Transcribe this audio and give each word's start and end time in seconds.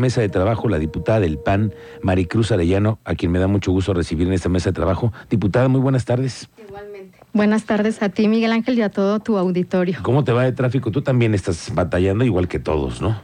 Mesa 0.00 0.20
de 0.20 0.28
trabajo, 0.28 0.68
la 0.68 0.78
diputada 0.78 1.20
del 1.20 1.38
PAN, 1.38 1.74
Maricruz 2.02 2.50
Arellano, 2.50 2.98
a 3.04 3.14
quien 3.14 3.30
me 3.30 3.38
da 3.38 3.46
mucho 3.46 3.70
gusto 3.70 3.92
recibir 3.92 4.26
en 4.26 4.32
esta 4.32 4.48
mesa 4.48 4.70
de 4.70 4.74
trabajo. 4.74 5.12
Diputada, 5.28 5.68
muy 5.68 5.80
buenas 5.80 6.06
tardes. 6.06 6.48
Igualmente. 6.66 7.18
Buenas 7.32 7.64
tardes 7.64 8.02
a 8.02 8.08
ti, 8.08 8.26
Miguel 8.26 8.52
Ángel, 8.52 8.78
y 8.78 8.82
a 8.82 8.88
todo 8.88 9.20
tu 9.20 9.36
auditorio. 9.36 9.98
¿Cómo 10.02 10.24
te 10.24 10.32
va 10.32 10.44
de 10.44 10.52
tráfico? 10.52 10.90
Tú 10.90 11.02
también 11.02 11.34
estás 11.34 11.72
batallando 11.74 12.24
igual 12.24 12.48
que 12.48 12.58
todos, 12.58 13.00
¿no? 13.00 13.20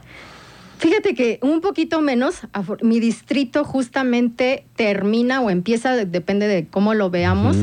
Fíjate 0.77 1.15
que 1.15 1.39
un 1.41 1.59
poquito 1.61 2.01
menos, 2.01 2.41
mi 2.83 2.99
distrito 2.99 3.63
justamente 3.63 4.67
termina 4.75 5.41
o 5.41 5.49
empieza, 5.49 5.95
depende 6.05 6.47
de 6.47 6.67
cómo 6.67 6.93
lo 6.93 7.09
veamos, 7.09 7.57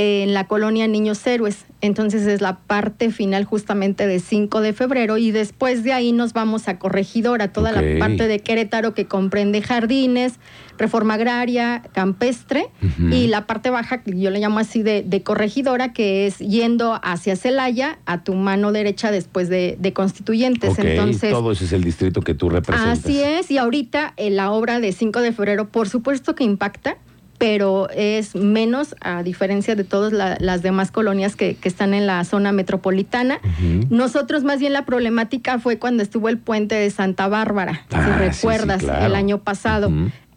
en 0.00 0.32
la 0.32 0.46
colonia 0.46 0.86
Niños 0.86 1.26
Héroes. 1.26 1.66
Entonces 1.80 2.24
es 2.28 2.40
la 2.40 2.58
parte 2.58 3.10
final 3.10 3.44
justamente 3.44 4.06
de 4.06 4.20
5 4.20 4.60
de 4.60 4.72
febrero 4.72 5.18
y 5.18 5.32
después 5.32 5.82
de 5.82 5.92
ahí 5.92 6.12
nos 6.12 6.32
vamos 6.32 6.68
a 6.68 6.78
Corregidora, 6.78 7.52
toda 7.52 7.72
la 7.72 7.82
parte 7.98 8.28
de 8.28 8.38
Querétaro 8.38 8.94
que 8.94 9.06
comprende 9.06 9.60
jardines, 9.60 10.34
reforma 10.78 11.14
agraria, 11.14 11.82
campestre 11.92 12.68
y 13.10 13.26
la 13.26 13.46
parte 13.46 13.70
baja, 13.70 14.02
que 14.04 14.16
yo 14.16 14.30
le 14.30 14.38
llamo 14.38 14.60
así 14.60 14.84
de, 14.84 15.22
Corregidora, 15.24 15.92
que 15.92 16.28
es 16.28 16.38
yendo 16.38 17.00
hacia 17.02 17.34
Celaya 17.34 17.98
a 18.06 18.22
tu 18.22 18.34
mano 18.34 18.70
derecha 18.70 19.10
después 19.10 19.48
de, 19.48 19.92
Constituyentes. 19.94 20.78
Entonces, 20.78 21.32
todo 21.32 21.50
ese 21.50 21.64
es 21.64 21.72
el 21.72 21.82
distrito 21.82 22.20
que 22.20 22.34
tú 22.34 22.50
representas. 22.50 23.00
Así 23.00 23.20
es, 23.20 23.50
y 23.50 23.58
ahorita 23.58 24.14
en 24.16 24.36
la 24.36 24.52
obra 24.52 24.78
de 24.78 24.92
5 24.92 25.20
de 25.22 25.32
febrero, 25.32 25.70
por 25.70 25.88
supuesto 25.88 26.36
que 26.36 26.44
impacta 26.44 26.98
pero 27.38 27.88
es 27.90 28.34
menos 28.34 28.96
a 29.00 29.22
diferencia 29.22 29.76
de 29.76 29.84
todas 29.84 30.12
las 30.12 30.62
demás 30.62 30.90
colonias 30.90 31.36
que, 31.36 31.56
están 31.68 31.92
en 31.92 32.06
la 32.06 32.24
zona 32.24 32.50
metropolitana. 32.50 33.40
Nosotros 33.90 34.42
más 34.42 34.58
bien 34.58 34.72
la 34.72 34.84
problemática 34.84 35.58
fue 35.58 35.78
cuando 35.78 36.02
estuvo 36.02 36.28
el 36.28 36.38
puente 36.38 36.74
de 36.74 36.90
Santa 36.90 37.28
Bárbara, 37.28 37.84
si 37.90 37.96
ah, 37.96 38.16
recuerdas, 38.18 38.82
el 38.82 39.14
año 39.14 39.38
pasado. 39.38 39.90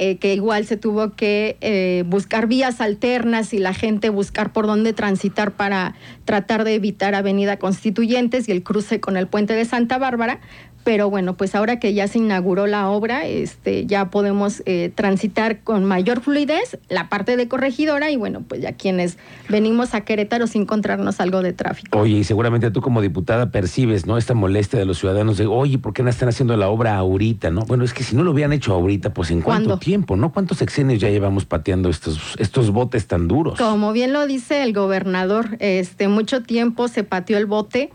Eh, 0.03 0.17
que 0.17 0.33
igual 0.33 0.65
se 0.65 0.77
tuvo 0.77 1.11
que 1.11 1.57
eh, 1.61 2.03
buscar 2.07 2.47
vías 2.47 2.81
alternas 2.81 3.53
y 3.53 3.59
la 3.59 3.75
gente 3.75 4.09
buscar 4.09 4.51
por 4.51 4.65
dónde 4.65 4.93
transitar 4.93 5.51
para 5.51 5.93
tratar 6.25 6.63
de 6.63 6.73
evitar 6.73 7.13
Avenida 7.13 7.57
Constituyentes 7.59 8.49
y 8.49 8.51
el 8.51 8.63
cruce 8.63 8.99
con 8.99 9.15
el 9.15 9.27
puente 9.27 9.53
de 9.53 9.63
Santa 9.63 9.99
Bárbara, 9.99 10.39
pero 10.83 11.09
bueno, 11.09 11.35
pues 11.35 11.53
ahora 11.55 11.79
que 11.79 11.93
ya 11.93 12.07
se 12.07 12.17
inauguró 12.17 12.67
la 12.67 12.89
obra, 12.89 13.25
este, 13.25 13.85
ya 13.85 14.09
podemos 14.09 14.63
eh, 14.65 14.91
transitar 14.93 15.59
con 15.61 15.85
mayor 15.85 16.21
fluidez 16.21 16.79
la 16.89 17.09
parte 17.09 17.37
de 17.37 17.47
corregidora 17.47 18.09
y 18.09 18.17
bueno, 18.17 18.43
pues 18.47 18.61
ya 18.61 18.73
quienes 18.73 19.17
venimos 19.49 19.93
a 19.93 20.01
Querétaro 20.01 20.47
sin 20.47 20.63
encontrarnos 20.63 21.19
algo 21.19 21.41
de 21.41 21.53
tráfico. 21.53 21.99
Oye, 21.99 22.17
y 22.17 22.23
seguramente 22.23 22.71
tú 22.71 22.81
como 22.81 23.01
diputada 23.01 23.51
percibes, 23.51 24.05
¿no? 24.05 24.17
Esta 24.17 24.33
molestia 24.33 24.79
de 24.79 24.85
los 24.85 24.97
ciudadanos 24.97 25.37
de, 25.37 25.45
oye, 25.45 25.77
¿por 25.77 25.93
qué 25.93 26.03
no 26.03 26.09
están 26.09 26.29
haciendo 26.29 26.55
la 26.57 26.69
obra 26.69 26.95
ahorita, 26.95 27.51
no? 27.51 27.61
Bueno, 27.61 27.83
es 27.83 27.93
que 27.93 28.03
si 28.03 28.15
no 28.15 28.23
lo 28.23 28.31
hubieran 28.31 28.53
hecho 28.53 28.73
ahorita, 28.73 29.13
pues 29.13 29.31
¿en 29.31 29.41
cuánto 29.41 29.77
tiempo, 29.77 29.90
no? 30.17 30.31
¿Cuántos 30.31 30.57
sexenios 30.59 30.99
ya 30.99 31.09
llevamos 31.09 31.45
pateando 31.45 31.89
estos, 31.89 32.35
estos 32.37 32.71
botes 32.71 33.07
tan 33.07 33.27
duros? 33.27 33.57
Como 33.57 33.93
bien 33.93 34.13
lo 34.13 34.27
dice 34.27 34.63
el 34.63 34.73
gobernador, 34.73 35.57
este, 35.59 36.07
mucho 36.07 36.43
tiempo 36.43 36.87
se 36.87 37.03
pateó 37.03 37.37
el 37.37 37.45
bote 37.45 37.91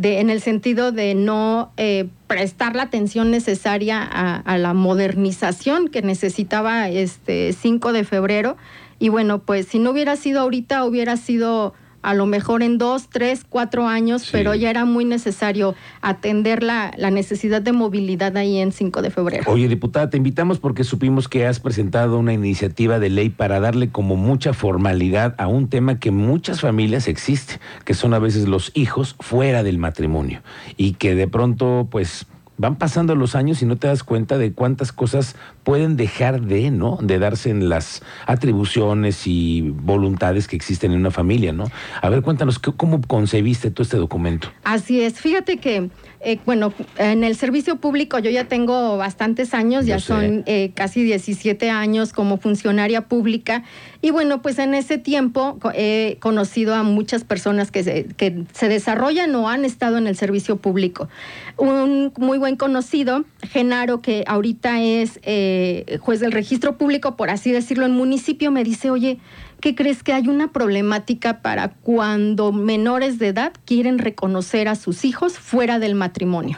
en 0.00 0.30
el 0.30 0.40
sentido 0.40 0.92
de 0.92 1.14
no 1.14 1.72
eh, 1.76 2.08
prestar 2.26 2.76
la 2.76 2.84
atención 2.84 3.30
necesaria 3.30 4.02
a, 4.02 4.58
la 4.58 4.74
modernización 4.74 5.88
que 5.88 6.02
necesitaba 6.02 6.88
este 6.88 7.52
5 7.52 7.92
de 7.92 8.04
febrero. 8.04 8.56
Y 8.98 9.08
bueno, 9.08 9.40
pues 9.40 9.66
si 9.66 9.78
no 9.78 9.90
hubiera 9.90 10.16
sido 10.16 10.40
ahorita, 10.40 10.84
hubiera 10.84 11.16
sido 11.16 11.74
a 12.02 12.14
lo 12.14 12.26
mejor 12.26 12.62
en 12.62 12.78
dos, 12.78 13.08
tres, 13.08 13.44
cuatro 13.48 13.86
años, 13.86 14.28
pero 14.30 14.54
ya 14.54 14.70
era 14.70 14.84
muy 14.84 15.04
necesario 15.04 15.74
atender 16.00 16.62
la, 16.62 16.92
la, 16.96 17.10
necesidad 17.10 17.60
de 17.62 17.72
movilidad 17.72 18.36
ahí 18.36 18.58
en 18.58 18.72
5 18.72 19.02
de 19.02 19.10
febrero. 19.10 19.44
Oye, 19.50 19.68
diputada, 19.68 20.10
te 20.10 20.16
invitamos 20.16 20.58
porque 20.58 20.84
supimos 20.84 21.28
que 21.28 21.46
has 21.46 21.60
presentado 21.60 22.18
una 22.18 22.32
iniciativa 22.32 22.98
de 22.98 23.10
ley 23.10 23.30
para 23.30 23.60
darle 23.60 23.90
como 23.90 24.16
mucha 24.16 24.52
formalidad 24.52 25.34
a 25.38 25.48
un 25.48 25.68
tema 25.68 25.98
que 25.98 26.10
muchas 26.10 26.60
familias 26.60 27.08
existe, 27.08 27.60
que 27.84 27.94
son 27.94 28.14
a 28.14 28.18
veces 28.18 28.48
los 28.48 28.70
hijos 28.74 29.16
fuera 29.18 29.62
del 29.62 29.78
matrimonio 29.78 30.42
y 30.76 30.92
que 30.92 31.14
de 31.14 31.28
pronto, 31.28 31.88
pues 31.90 32.26
van 32.58 32.76
pasando 32.76 33.14
los 33.14 33.34
años 33.34 33.62
y 33.62 33.66
no 33.66 33.76
te 33.76 33.86
das 33.86 34.02
cuenta 34.02 34.36
de 34.36 34.52
cuántas 34.52 34.92
cosas 34.92 35.36
pueden 35.62 35.96
dejar 35.96 36.42
de, 36.42 36.70
¿no? 36.70 36.98
De 37.00 37.18
darse 37.18 37.50
en 37.50 37.68
las 37.68 38.02
atribuciones 38.26 39.26
y 39.26 39.62
voluntades 39.62 40.48
que 40.48 40.56
existen 40.56 40.92
en 40.92 40.98
una 40.98 41.10
familia, 41.10 41.52
¿no? 41.52 41.64
A 42.02 42.08
ver, 42.10 42.22
cuéntanos, 42.22 42.58
¿cómo 42.58 43.00
concebiste 43.00 43.70
tú 43.70 43.82
este 43.82 43.96
documento? 43.96 44.48
Así 44.64 45.00
es, 45.00 45.20
fíjate 45.20 45.58
que 45.58 45.88
eh, 46.20 46.38
bueno, 46.44 46.72
en 46.96 47.22
el 47.22 47.36
servicio 47.36 47.76
público 47.76 48.18
yo 48.18 48.30
ya 48.30 48.44
tengo 48.44 48.96
bastantes 48.96 49.54
años, 49.54 49.86
ya 49.86 50.00
son 50.00 50.42
eh, 50.46 50.72
casi 50.74 51.04
17 51.04 51.70
años 51.70 52.12
como 52.12 52.38
funcionaria 52.38 53.02
pública. 53.02 53.62
Y 54.02 54.10
bueno, 54.10 54.42
pues 54.42 54.58
en 54.58 54.74
ese 54.74 54.98
tiempo 54.98 55.58
he 55.74 56.16
conocido 56.20 56.74
a 56.74 56.82
muchas 56.82 57.24
personas 57.24 57.70
que 57.70 57.84
se, 57.84 58.04
que 58.16 58.44
se 58.52 58.68
desarrollan 58.68 59.34
o 59.34 59.48
han 59.48 59.64
estado 59.64 59.98
en 59.98 60.06
el 60.06 60.16
servicio 60.16 60.56
público. 60.56 61.08
Un 61.56 62.12
muy 62.18 62.38
buen 62.38 62.56
conocido, 62.56 63.24
Genaro, 63.42 64.00
que 64.00 64.24
ahorita 64.26 64.80
es 64.80 65.20
eh, 65.22 65.98
juez 66.00 66.20
del 66.20 66.32
registro 66.32 66.76
público, 66.76 67.16
por 67.16 67.30
así 67.30 67.50
decirlo, 67.50 67.86
en 67.86 67.92
municipio, 67.92 68.50
me 68.50 68.64
dice, 68.64 68.90
oye, 68.90 69.18
¿qué 69.60 69.74
crees 69.74 70.02
que 70.02 70.12
hay 70.12 70.28
una 70.28 70.52
problemática 70.52 71.42
para 71.42 71.68
cuando 71.68 72.52
menores 72.52 73.18
de 73.18 73.28
edad 73.28 73.52
quieren 73.64 73.98
reconocer 73.98 74.68
a 74.68 74.76
sus 74.76 75.04
hijos 75.04 75.38
fuera 75.38 75.78
del 75.78 75.94
matrimonio? 75.94 76.07
matrimonio 76.08 76.56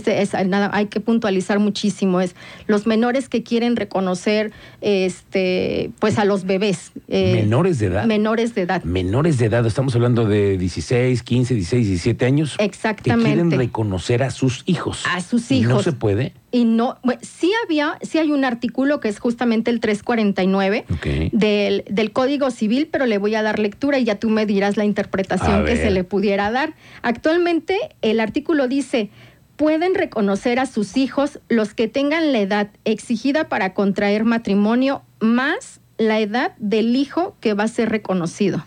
que 0.00 0.22
es, 0.22 0.32
nada, 0.46 0.70
hay 0.72 0.86
que 0.86 1.00
puntualizar 1.00 1.58
muchísimo, 1.58 2.20
es 2.22 2.34
los 2.66 2.86
menores 2.86 3.28
que 3.28 3.42
quieren 3.42 3.76
reconocer 3.76 4.50
este, 4.80 5.90
pues 5.98 6.18
a 6.18 6.24
los 6.24 6.44
bebés. 6.44 6.92
Eh, 7.08 7.34
¿Menores 7.34 7.78
de 7.78 7.86
edad? 7.86 8.06
Menores 8.06 8.54
de 8.54 8.62
edad. 8.62 8.82
Menores 8.84 9.38
de 9.38 9.46
edad, 9.46 9.66
estamos 9.66 9.94
hablando 9.94 10.24
de 10.24 10.56
16, 10.56 11.22
15, 11.22 11.54
16, 11.54 11.86
17 11.88 12.24
años. 12.24 12.56
Exactamente. 12.58 13.28
Que 13.28 13.34
quieren 13.34 13.50
reconocer 13.50 14.22
a 14.22 14.30
sus 14.30 14.62
hijos. 14.64 15.04
A 15.12 15.20
sus 15.20 15.50
hijos. 15.50 15.72
¿No 15.72 15.82
se 15.82 15.92
puede? 15.92 16.32
y 16.52 16.66
no, 16.66 16.98
sí 17.22 17.50
había, 17.64 17.98
sí 18.02 18.18
hay 18.18 18.30
un 18.30 18.44
artículo 18.44 19.00
que 19.00 19.08
es 19.08 19.18
justamente 19.18 19.70
el 19.70 19.80
349 19.80 20.84
del, 21.32 21.84
del, 21.88 22.12
Código 22.12 22.50
Civil, 22.50 22.88
pero 22.92 23.06
le 23.06 23.16
voy 23.16 23.34
a 23.34 23.42
dar 23.42 23.58
lectura 23.58 23.98
y 23.98 24.04
ya 24.04 24.16
tú 24.16 24.28
me 24.28 24.44
dirás 24.44 24.76
la 24.76 24.84
interpretación 24.84 25.64
que 25.64 25.76
se 25.76 25.90
le 25.90 26.04
pudiera 26.04 26.50
dar. 26.50 26.74
Actualmente 27.00 27.78
el 28.02 28.20
artículo 28.20 28.68
dice, 28.68 29.08
pueden 29.62 29.94
reconocer 29.94 30.58
a 30.58 30.66
sus 30.66 30.96
hijos 30.96 31.38
los 31.48 31.72
que 31.72 31.86
tengan 31.86 32.32
la 32.32 32.40
edad 32.40 32.70
exigida 32.84 33.48
para 33.48 33.74
contraer 33.74 34.24
matrimonio 34.24 35.02
más 35.20 35.78
la 35.98 36.18
edad 36.18 36.56
del 36.58 36.96
hijo 36.96 37.36
que 37.38 37.54
va 37.54 37.62
a 37.62 37.68
ser 37.68 37.88
reconocido. 37.88 38.64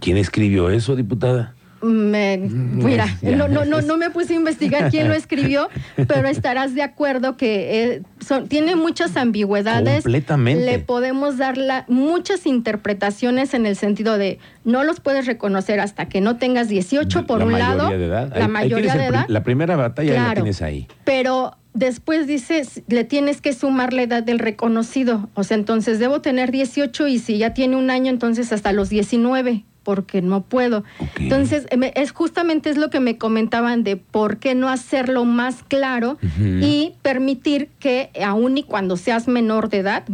¿Quién 0.00 0.16
escribió 0.16 0.70
eso, 0.70 0.96
diputada? 0.96 1.54
Me, 1.82 2.38
mira, 2.38 3.06
no, 3.22 3.48
no, 3.48 3.64
no, 3.64 3.82
no 3.82 3.96
me 3.96 4.10
puse 4.10 4.34
a 4.34 4.36
investigar 4.36 4.90
quién 4.90 5.08
lo 5.08 5.14
escribió, 5.14 5.68
pero 6.08 6.28
estarás 6.28 6.74
de 6.74 6.82
acuerdo 6.82 7.36
que 7.36 7.82
eh, 7.82 8.02
son, 8.24 8.48
tiene 8.48 8.76
muchas 8.76 9.16
ambigüedades. 9.16 10.04
Completamente. 10.04 10.64
Le 10.64 10.78
podemos 10.78 11.38
dar 11.38 11.56
muchas 11.88 12.46
interpretaciones 12.46 13.54
en 13.54 13.66
el 13.66 13.76
sentido 13.76 14.16
de 14.16 14.38
no 14.64 14.84
los 14.84 15.00
puedes 15.00 15.26
reconocer 15.26 15.80
hasta 15.80 16.08
que 16.08 16.20
no 16.20 16.36
tengas 16.36 16.68
18 16.68 17.26
por 17.26 17.42
un 17.42 17.52
lado. 17.52 17.88
De 17.88 18.04
edad. 18.04 18.32
La 18.36 18.48
mayoría 18.48 18.94
de 18.94 19.06
edad. 19.06 19.26
La 19.28 19.42
primera 19.42 19.76
batalla 19.76 20.28
la 20.28 20.34
tienes 20.34 20.62
ahí. 20.62 20.86
Pero 21.04 21.56
después 21.74 22.26
dices, 22.26 22.82
le 22.86 23.04
tienes 23.04 23.40
que 23.40 23.52
sumar 23.52 23.92
la 23.92 24.02
edad 24.02 24.22
del 24.22 24.38
reconocido. 24.38 25.30
O 25.34 25.44
sea, 25.44 25.56
entonces 25.56 25.98
debo 25.98 26.20
tener 26.20 26.50
18 26.50 27.08
y 27.08 27.18
si 27.18 27.38
ya 27.38 27.54
tiene 27.54 27.76
un 27.76 27.90
año, 27.90 28.10
entonces 28.10 28.52
hasta 28.52 28.72
los 28.72 28.88
19 28.88 29.64
porque 29.82 30.22
no 30.22 30.42
puedo. 30.42 30.84
Entonces, 31.18 31.66
es 31.94 32.12
justamente 32.12 32.70
es 32.70 32.76
lo 32.76 32.90
que 32.90 33.00
me 33.00 33.18
comentaban 33.18 33.84
de 33.84 33.96
por 33.96 34.38
qué 34.38 34.54
no 34.54 34.68
hacerlo 34.68 35.24
más 35.24 35.62
claro 35.62 36.18
y 36.38 36.94
permitir 37.02 37.68
que 37.78 38.10
aún 38.24 38.58
y 38.58 38.62
cuando 38.62 38.96
seas 38.96 39.28
menor 39.28 39.68
de 39.68 39.78
edad, 39.78 40.04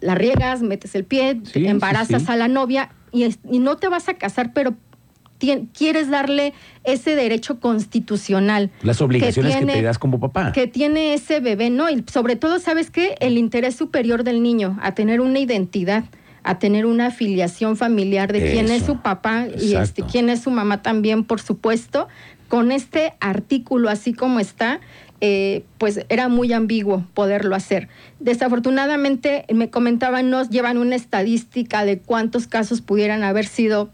la 0.00 0.14
riegas, 0.14 0.62
metes 0.62 0.94
el 0.94 1.04
pie, 1.04 1.40
embarazas 1.54 2.28
a 2.28 2.36
la 2.36 2.48
novia 2.48 2.90
y, 3.12 3.24
y, 3.24 3.58
no 3.58 3.76
te 3.76 3.88
vas 3.88 4.08
a 4.08 4.14
casar, 4.14 4.52
pero 4.52 4.74
quieres 5.72 6.08
darle 6.08 6.54
ese 6.84 7.16
derecho 7.16 7.60
constitucional. 7.60 8.70
Las 8.82 9.00
obligaciones 9.00 9.56
que, 9.56 9.66
te 9.66 9.82
das 9.82 9.98
como 9.98 10.20
papá. 10.20 10.52
Que 10.52 10.66
tiene 10.66 11.14
ese 11.14 11.40
bebé, 11.40 11.70
¿no? 11.70 11.90
Y 11.90 12.04
sobre 12.10 12.36
todo, 12.36 12.58
¿sabes 12.58 12.90
qué? 12.90 13.16
El 13.20 13.38
interés 13.38 13.76
superior 13.76 14.24
del 14.24 14.42
niño, 14.42 14.78
a 14.82 14.94
tener 14.94 15.20
una 15.20 15.38
identidad 15.38 16.04
a 16.44 16.58
tener 16.58 16.86
una 16.86 17.06
afiliación 17.06 17.76
familiar 17.76 18.32
de 18.32 18.52
quién 18.52 18.70
es 18.70 18.84
su 18.84 19.00
papá 19.00 19.46
y 19.60 19.74
este, 19.74 20.02
quién 20.02 20.28
es 20.28 20.42
su 20.42 20.50
mamá 20.50 20.82
también, 20.82 21.24
por 21.24 21.40
supuesto. 21.40 22.08
Con 22.48 22.72
este 22.72 23.14
artículo 23.20 23.88
así 23.88 24.12
como 24.12 24.40
está, 24.40 24.80
eh, 25.20 25.64
pues 25.78 26.04
era 26.08 26.28
muy 26.28 26.52
ambiguo 26.52 27.06
poderlo 27.14 27.54
hacer. 27.54 27.88
Desafortunadamente, 28.18 29.46
me 29.54 29.70
comentaban, 29.70 30.30
nos 30.30 30.50
llevan 30.50 30.78
una 30.78 30.96
estadística 30.96 31.84
de 31.84 31.98
cuántos 31.98 32.46
casos 32.46 32.80
pudieran 32.80 33.22
haber 33.22 33.46
sido 33.46 33.90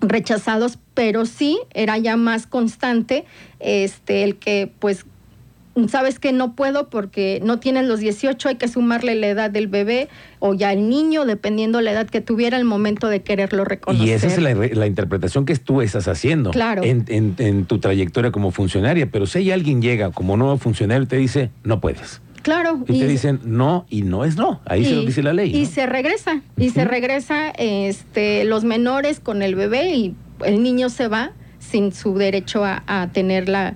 rechazados, 0.00 0.78
pero 0.94 1.26
sí 1.26 1.58
era 1.72 1.98
ya 1.98 2.16
más 2.16 2.46
constante 2.46 3.24
este, 3.60 4.24
el 4.24 4.36
que 4.36 4.72
pues 4.78 5.04
sabes 5.88 6.18
que 6.18 6.32
no 6.32 6.54
puedo 6.54 6.88
porque 6.88 7.40
no 7.42 7.58
tienes 7.58 7.86
los 7.86 8.00
18, 8.00 8.48
hay 8.48 8.54
que 8.56 8.68
sumarle 8.68 9.14
la 9.14 9.28
edad 9.28 9.50
del 9.50 9.66
bebé 9.66 10.08
o 10.38 10.54
ya 10.54 10.72
el 10.72 10.88
niño, 10.88 11.24
dependiendo 11.24 11.80
la 11.80 11.92
edad 11.92 12.08
que 12.08 12.20
tuviera 12.20 12.56
el 12.56 12.64
momento 12.64 13.08
de 13.08 13.22
quererlo 13.22 13.64
reconocer. 13.64 14.06
Y 14.06 14.10
esa 14.12 14.28
es 14.28 14.38
la, 14.38 14.86
interpretación 14.86 15.44
que 15.44 15.56
tú 15.56 15.82
estás 15.82 16.08
haciendo 16.08 16.50
claro. 16.50 16.82
en, 16.84 17.64
tu 17.66 17.78
trayectoria 17.78 18.30
como 18.30 18.50
funcionaria. 18.50 19.08
Pero 19.10 19.26
si 19.26 19.50
alguien 19.50 19.82
llega 19.82 20.10
como 20.10 20.36
nuevo 20.36 20.56
funcionario 20.58 21.04
y 21.04 21.06
te 21.06 21.16
dice, 21.16 21.50
no 21.64 21.80
puedes. 21.80 22.20
Claro. 22.42 22.84
Y, 22.86 23.00
te 23.00 23.06
dicen 23.06 23.40
no 23.44 23.86
y 23.88 24.02
no 24.02 24.24
es 24.24 24.36
no. 24.36 24.60
Ahí 24.66 24.84
se 24.84 24.94
lo 24.94 25.04
dice 25.04 25.22
la 25.22 25.32
ley. 25.32 25.56
Y 25.56 25.66
se 25.66 25.86
regresa. 25.86 26.42
Y 26.56 26.70
se 26.70 26.84
regresa 26.84 27.50
este, 27.50 28.44
los 28.44 28.64
menores 28.64 29.18
con 29.18 29.42
el 29.42 29.54
bebé 29.54 29.94
y 29.94 30.14
el 30.44 30.62
niño 30.62 30.90
se 30.90 31.08
va 31.08 31.32
sin 31.74 31.92
su 31.92 32.14
derecho 32.14 32.64
a, 32.64 33.08
tener 33.12 33.48
la, 33.48 33.74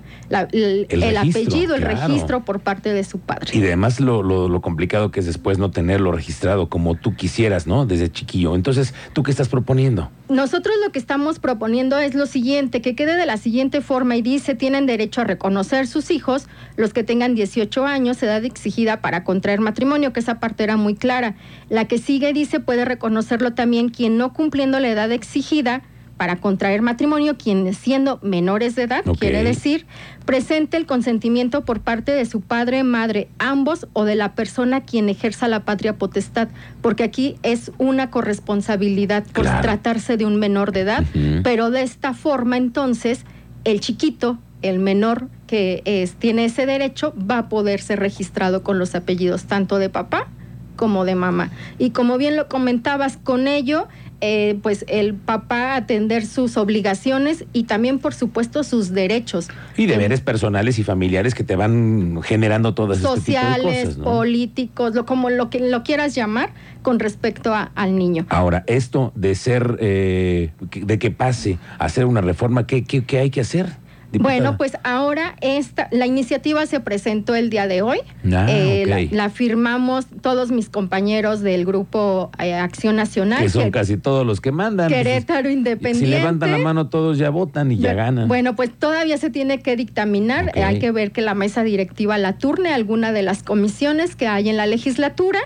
el, 0.53 1.17
apellido, 1.17 1.75
el 1.75 1.81
registro 1.81 2.45
por 2.45 2.61
parte 2.61 2.93
de 2.93 3.03
su 3.03 3.19
padre. 3.19 3.51
Y 3.51 3.61
además 3.61 3.99
lo, 3.99 4.23
lo, 4.23 4.61
complicado 4.61 5.11
que 5.11 5.19
es 5.19 5.25
después 5.25 5.57
no 5.57 5.69
tenerlo 5.71 6.13
registrado 6.13 6.69
como 6.69 6.95
tú 6.95 7.17
quisieras, 7.17 7.67
¿no? 7.67 7.85
Desde 7.85 8.09
chiquillo. 8.09 8.55
Entonces, 8.55 8.93
¿tú 9.11 9.21
qué 9.21 9.31
estás 9.31 9.49
proponiendo? 9.49 10.09
Nosotros 10.29 10.77
lo 10.81 10.93
que 10.93 10.99
estamos 10.99 11.39
proponiendo 11.39 11.97
es 11.97 12.15
lo 12.15 12.25
siguiente, 12.25 12.81
que 12.81 12.95
quede 12.95 13.17
de 13.17 13.25
la 13.25 13.35
siguiente 13.35 13.81
forma 13.81 14.15
y 14.15 14.21
dice, 14.21 14.55
tienen 14.55 14.85
derecho 14.85 15.19
a 15.19 15.25
reconocer 15.25 15.85
sus 15.85 16.09
hijos 16.09 16.47
los 16.77 16.93
que 16.93 17.03
tengan 17.03 17.35
18 17.35 17.85
años, 17.85 18.23
edad 18.23 18.45
exigida 18.45 19.01
para 19.01 19.25
contraer 19.25 19.59
matrimonio, 19.59 20.13
que 20.13 20.21
esa 20.21 20.39
parte 20.39 20.63
era 20.63 20.77
muy 20.77 20.95
clara. 20.95 21.35
La 21.67 21.83
que 21.83 21.97
sigue 21.97 22.31
dice, 22.31 22.61
puede 22.61 22.85
reconocerlo 22.85 23.55
también 23.55 23.89
quien 23.89 24.17
no 24.17 24.31
cumpliendo 24.31 24.79
la 24.79 24.87
edad 24.87 25.11
exigida, 25.11 25.81
para 26.19 26.35
contraer 26.35 26.81
matrimonio, 26.81 27.37
quienes 27.37 27.77
siendo 27.77 28.19
menores 28.21 28.75
de 28.75 28.83
edad, 28.83 29.05
quiere 29.17 29.41
decir, 29.41 29.85
presente 30.25 30.75
el 30.75 30.85
consentimiento 30.85 31.63
por 31.63 31.79
parte 31.79 32.11
de 32.11 32.25
su 32.25 32.41
padre, 32.41 32.83
madre, 32.83 33.29
ambos 33.39 33.87
o 33.93 34.03
de 34.03 34.15
la 34.15 34.35
persona 34.35 34.81
quien 34.81 35.07
ejerza 35.07 35.47
la 35.47 35.63
patria 35.63 35.97
potestad, 35.97 36.49
porque 36.81 37.03
aquí 37.03 37.37
es 37.41 37.71
una 37.77 38.11
corresponsabilidad 38.11 39.23
por 39.31 39.45
tratarse 39.45 40.17
de 40.17 40.25
un 40.25 40.35
menor 40.35 40.73
de 40.73 40.81
edad, 40.81 41.05
pero 41.41 41.71
de 41.71 41.83
esta 41.83 42.13
forma 42.13 42.57
entonces 42.57 43.23
el 43.63 43.79
chiquito, 43.79 44.39
el 44.61 44.79
menor 44.79 45.29
que 45.47 45.81
es, 45.85 46.15
tiene 46.15 46.43
ese 46.43 46.65
derecho, 46.65 47.13
va 47.15 47.37
a 47.37 47.47
poder 47.47 47.79
ser 47.79 47.99
registrado 47.99 48.61
con 48.61 48.77
los 48.77 48.93
apellidos 48.93 49.45
tanto 49.45 49.77
de 49.77 49.87
papá 49.87 50.27
como 50.75 51.03
de 51.03 51.15
mamá. 51.15 51.49
Y 51.77 51.89
como 51.89 52.17
bien 52.17 52.35
lo 52.37 52.47
comentabas, 52.47 53.17
con 53.17 53.47
ello 53.47 53.87
eh, 54.21 54.59
pues 54.61 54.85
el 54.87 55.13
papá 55.13 55.75
atender 55.75 56.25
sus 56.25 56.57
obligaciones 56.57 57.45
y 57.53 57.63
también 57.63 57.99
por 57.99 58.13
supuesto 58.13 58.63
sus 58.63 58.91
derechos. 58.91 59.47
Y 59.77 59.85
deberes 59.85 60.21
personales 60.21 60.79
y 60.79 60.83
familiares 60.83 61.33
que 61.33 61.43
te 61.43 61.55
van 61.55 62.21
generando 62.23 62.73
todas 62.73 62.99
sociales, 62.99 63.57
este 63.57 63.61
tipo 63.61 63.69
de 63.69 63.83
cosas, 63.85 64.03
políticos, 64.03 64.95
lo, 64.95 65.05
como 65.05 65.29
lo 65.29 65.49
que 65.49 65.59
lo 65.59 65.83
quieras 65.83 66.15
llamar 66.15 66.51
con 66.81 66.99
respecto 66.99 67.53
al 67.75 67.95
niño. 67.95 68.25
Ahora, 68.29 68.63
esto 68.67 69.11
de 69.15 69.35
ser, 69.35 69.77
eh, 69.79 70.51
de 70.71 70.99
que 70.99 71.11
pase 71.11 71.57
a 71.77 71.85
hacer 71.85 72.05
una 72.05 72.21
reforma, 72.21 72.67
¿qué, 72.67 72.83
qué, 72.83 73.03
qué 73.03 73.19
hay 73.19 73.29
que 73.29 73.41
hacer? 73.41 73.67
Bueno, 74.13 74.57
pues 74.57 74.77
ahora 74.83 75.35
esta, 75.41 75.87
la 75.91 76.05
iniciativa 76.07 76.65
se 76.65 76.79
presentó 76.79 77.35
el 77.35 77.49
día 77.49 77.67
de 77.67 77.81
hoy. 77.81 77.99
Ah, 78.33 78.47
eh, 78.49 79.09
la, 79.11 79.29
firmamos 79.29 80.07
todos 80.21 80.51
mis 80.51 80.69
compañeros 80.69 81.41
del 81.41 81.65
grupo 81.65 82.31
eh, 82.39 82.53
Acción 82.53 82.95
Nacional. 82.95 83.43
Que 83.43 83.49
son 83.49 83.71
casi 83.71 83.97
todos 83.97 84.25
los 84.25 84.41
que 84.41 84.51
mandan. 84.51 84.89
Querétaro 84.89 85.49
Independiente. 85.49 86.05
Si 86.05 86.11
levantan 86.11 86.51
la 86.51 86.57
mano 86.57 86.87
todos 86.87 87.17
ya 87.17 87.29
votan 87.29 87.71
y 87.71 87.77
ya, 87.77 87.93
ganan. 87.93 88.27
Bueno, 88.27 88.55
pues 88.55 88.71
todavía 88.71 89.17
se 89.17 89.29
tiene 89.29 89.59
que 89.59 89.75
dictaminar. 89.75 90.51
hay 90.55 90.79
que 90.79 90.91
ver 90.91 91.11
que 91.11 91.21
la 91.21 91.35
mesa 91.35 91.63
directiva 91.63 92.17
la 92.17 92.37
turne 92.37 92.73
alguna 92.73 93.11
de 93.11 93.21
las 93.21 93.43
comisiones 93.43 94.15
que 94.15 94.27
hay 94.27 94.49
en 94.49 94.57
la 94.57 94.65
legislatura 94.65 95.39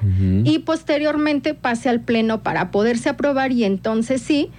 y 0.44 0.60
posteriormente 0.60 1.54
pase 1.54 1.90
al 1.90 2.02
pleno 2.02 2.44
para 2.44 2.72
poderse 2.72 3.10
aprobar 3.10 3.52
y 3.52 3.64
entonces 3.64 4.22
sí 4.22 4.52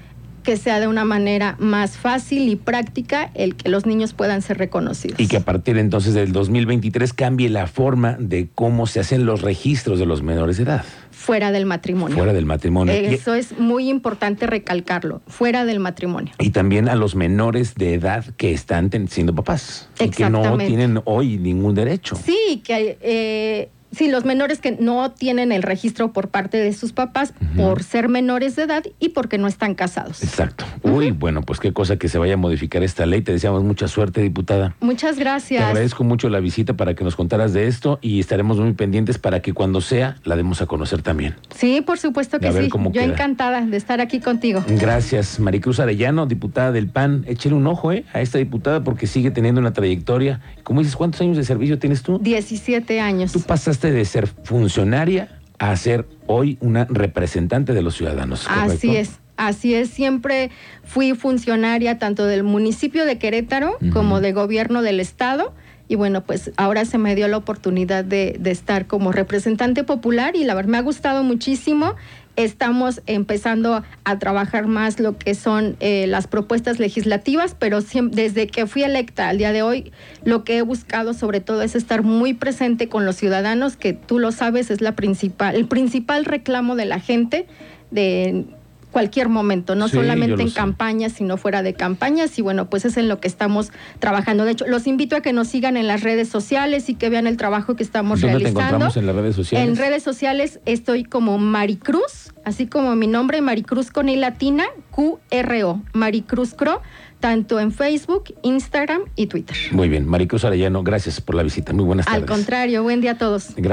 que 0.45 0.57
sea 0.57 0.79
de 0.79 0.87
una 0.87 1.05
manera 1.05 1.57
más 1.59 1.97
fácil 1.97 2.49
y 2.49 2.55
práctica 2.55 3.31
el 3.35 3.57
que 3.57 3.69
los 3.69 3.87
niños 3.87 4.15
puedan 4.15 4.43
ser 4.43 4.59
reconocidos. 4.59 5.19
Y 5.19 5.27
que 5.27 5.39
a 5.39 5.41
partir 5.41 5.79
entonces 5.79 6.15
del 6.15 6.31
2023 6.31 7.13
cambie 7.13 7.49
la 7.49 7.67
forma 7.67 8.17
de 8.21 8.49
cómo 8.55 8.87
se 8.87 9.01
hacen 9.01 9.27
los 9.27 9.43
registros 9.43 9.99
de 9.99 10.07
los 10.07 10.23
menores 10.23 10.59
de 10.59 10.65
edad. 10.65 10.85
Fuera 11.11 11.51
del 11.53 11.65
matrimonio. 11.65 12.17
Fuera 12.17 12.33
del 12.33 12.45
matrimonio. 12.45 12.93
Eso 12.93 13.35
es 13.35 13.59
muy 13.59 13.89
importante 13.89 14.47
recalcarlo, 14.47 15.23
fuera 15.27 15.65
del 15.65 15.81
matrimonio. 15.81 16.35
Y 16.39 16.51
también 16.51 16.89
a 16.89 16.95
los 16.95 17.15
menores 17.15 17.75
de 17.75 17.95
edad 17.95 18.25
que 18.37 18.53
están 18.53 18.91
siendo 19.09 19.35
papás. 19.35 19.89
Y 19.99 20.11
que 20.11 20.29
no 20.29 20.59
tienen 20.59 21.01
hoy 21.05 21.39
ningún 21.39 21.75
derecho. 21.75 22.17
Sí, 22.17 22.63
que 22.63 22.99
eh, 23.01 23.71
Sí, 23.97 24.09
los 24.09 24.25
menores 24.25 24.61
que 24.61 24.73
no 24.73 25.11
tienen 25.13 25.53
el 25.53 25.63
registro 25.63 26.13
por 26.13 26.29
parte 26.29 26.59
de 26.59 26.73
sus 26.73 26.93
papás 26.93 27.35
por 27.57 27.83
ser 27.83 28.09
menores 28.09 28.57
de 28.57 28.65
edad 28.65 28.85
y 28.99 29.11
porque 29.11 29.39
no 29.39 29.47
están 29.47 29.75
casados. 29.75 30.23
Exacto. 30.23 30.65
Uy, 30.83 31.11
bueno, 31.13 31.43
pues 31.43 31.61
qué 31.61 31.73
cosa 31.73 31.97
que 31.97 32.09
se 32.09 32.19
vaya 32.19 32.35
a 32.35 32.37
modificar 32.37 32.83
esta 32.83 33.07
ley. 33.07 33.23
Te 33.23 33.33
deseamos 33.33 33.63
mucha 33.63 33.89
suerte, 33.89 34.21
diputada. 34.21 34.75
Muchas 34.81 35.19
gracias. 35.19 35.63
Te 35.63 35.67
agradezco 35.67 36.05
mucho 36.05 36.29
la 36.29 36.41
visita 36.41 36.75
para 36.75 36.95
que 36.95 37.05
nos 37.05 37.17
contaras 37.17 37.53
de 37.53 37.67
esto 37.67 37.99
y 38.03 38.21
estaremos 38.21 38.59
muy 38.59 38.73
pendientes 38.73 39.19
para 39.19 39.41
que 39.41 39.53
cuando 39.53 39.81
sea 39.81 40.17
la 40.25 40.37
demos 40.37 40.63
a 40.63 40.67
conocer 40.67 41.03
también. 41.03 41.37
Sí, 41.55 41.81
por 41.81 41.99
supuesto 41.99 42.39
que 42.39 42.53
sí. 42.53 42.69
Yo 42.93 43.01
encantada 43.03 43.61
de 43.63 43.77
estar 43.77 44.01
aquí 44.01 44.21
contigo. 44.21 44.65
Gracias, 44.67 45.39
Maricruz 45.41 45.81
Arellano, 45.81 46.27
diputada 46.27 46.73
del 46.73 46.89
PAN. 46.89 47.25
Échale 47.27 47.55
un 47.55 47.67
ojo 47.67 47.93
eh, 47.93 48.05
a 48.13 48.21
esta 48.21 48.39
diputada 48.39 48.83
porque 48.83 49.07
sigue 49.07 49.31
teniendo 49.31 49.61
una 49.61 49.73
trayectoria. 49.73 50.41
¿Cómo 50.63 50.81
dices, 50.81 50.97
¿cuántos 50.97 51.21
años 51.21 51.37
de 51.37 51.45
servicio 51.45 51.79
tienes 51.79 52.03
tú? 52.03 52.19
17 52.19 53.01
años. 53.01 53.33
Tú 53.33 53.41
pasaste 53.41 53.84
de 53.91 54.05
ser 54.05 54.27
funcionaria 54.27 55.41
a 55.59 55.77
ser 55.77 56.07
hoy 56.27 56.59
una 56.61 56.85
representante 56.85 57.73
de 57.73 57.83
los 57.83 57.97
ciudadanos. 57.97 58.47
Así 58.49 58.97
es. 58.97 59.19
Así 59.37 59.75
es, 59.75 59.91
siempre 59.91 60.53
fui 60.85 61.13
funcionaria 61.15 61.99
tanto 61.99 62.25
del 62.25 62.45
municipio 62.45 63.05
de 63.05 63.19
Querétaro 63.19 63.79
como 63.93 64.21
de 64.21 64.33
gobierno 64.33 64.81
del 64.81 65.01
estado. 65.01 65.55
Y 65.89 65.97
bueno, 65.97 66.23
pues 66.23 66.53
ahora 66.57 66.85
se 66.85 66.99
me 66.99 67.17
dio 67.17 67.27
la 67.27 67.37
oportunidad 67.37 68.05
de, 68.05 68.37
de 68.39 68.51
estar 68.53 68.87
como 68.87 69.11
representante 69.11 69.83
popular 69.83 70.37
y 70.37 70.45
la 70.45 70.55
verdad 70.55 70.71
me 70.71 70.79
ha 70.79 70.83
gustado 70.83 71.25
muchísimo 71.25 71.97
estamos 72.37 73.03
empezando 73.07 73.83
a 74.05 74.19
trabajar 74.19 74.67
más 74.67 75.01
lo 75.01 75.17
que 75.19 75.35
son 75.35 75.77
eh, 75.81 76.07
las 76.07 76.27
propuestas 76.27 76.79
legislativas, 76.79 77.55
pero 77.59 77.81
desde 77.81 78.47
que 78.47 78.67
fui 78.67 78.83
electa 78.83 79.29
al 79.29 79.39
día 79.39 79.53
de 79.53 79.63
hoy, 79.63 79.93
lo 80.25 80.45
que 80.45 80.59
he 80.59 80.63
buscado 80.63 81.15
sobre 81.15 81.41
todo 81.41 81.63
es 81.63 81.75
estar 81.75 82.03
muy 82.03 82.35
presente 82.35 82.89
con 82.89 83.07
los 83.07 83.17
ciudadanos, 83.17 83.77
que 83.77 83.93
tú 83.93 84.19
lo 84.19 84.33
sabes 84.33 84.71
es 84.71 84.81
la 84.81 84.97
principal, 84.97 85.55
el 85.55 85.67
principal 85.67 86.25
reclamo 86.25 86.77
de 86.77 86.85
la 86.85 87.01
gente 87.01 87.47
de 87.91 88.47
cualquier 88.95 89.29
momento, 89.29 89.75
no 89.75 89.89
solamente 89.89 90.41
en 90.41 90.51
campañas, 90.51 91.13
sino 91.13 91.37
fuera 91.37 91.65
de 91.65 91.75
campañas. 91.75 92.39
Y 92.39 92.43
bueno, 92.43 92.71
pues 92.71 92.85
es 92.85 92.97
en 92.97 93.09
lo 93.09 93.19
que 93.19 93.27
estamos 93.27 93.73
trabajando. 93.99 94.45
De 94.45 94.53
hecho, 94.53 94.67
los 94.69 94.87
invito 94.87 95.17
a 95.17 95.21
que 95.21 95.33
nos 95.33 95.49
sigan 95.49 95.77
en 95.77 95.89
las 95.89 96.03
redes 96.03 96.29
sociales 96.29 96.89
y 96.89 96.95
que 96.95 97.11
vean 97.11 97.27
el 97.27 97.37
trabajo 97.37 97.75
que 97.75 97.83
estamos 97.83 98.21
¿Dónde 98.21 98.39
realizando. 98.39 98.61
Te 98.61 98.67
encontramos 98.67 98.97
en 98.97 99.07
las 99.07 99.17
redes 99.17 99.35
sociales? 99.35 99.69
En 99.69 99.77
redes 99.77 100.05
sociales 100.05 100.61
estoy 100.65 101.03
como 101.03 101.39
Maricruz, 101.39 102.33
así 102.45 102.69
como 102.69 102.95
mi 102.95 103.09
nombre, 103.09 103.41
Maricruz 103.41 103.91
con 103.91 104.09
I 104.09 104.15
latina, 104.15 104.65
QRO, 104.93 105.83
Maricruz 105.93 106.55
Cro 106.55 106.81
tanto 107.25 107.59
en 107.59 107.73
Facebook, 107.73 108.35
Instagram 108.43 109.05
y 109.17 109.29
Twitter. 109.29 109.57
Muy 109.71 109.89
bien, 109.89 110.07
Maricruz 110.07 110.45
Arellano, 110.45 110.83
gracias 110.83 111.23
por 111.23 111.35
la 111.35 111.43
visita. 111.43 111.73
Muy 111.73 111.87
buenas 111.87 112.05
tardes. 112.05 112.21
Al 112.21 112.29
contrario, 112.29 112.83
buen 112.83 113.01
día 113.01 113.13
a 113.13 113.19
todos. 113.19 113.47
Gracias. 113.57 113.65